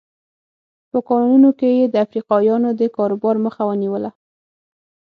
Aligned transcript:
په 0.89 0.97
کانونو 1.09 1.49
کې 1.59 1.69
یې 1.77 1.85
د 1.89 1.95
افریقایانو 2.05 2.69
د 2.79 2.81
کاروبار 2.97 3.35
مخه 3.45 3.61
ونیوله. 3.69 4.09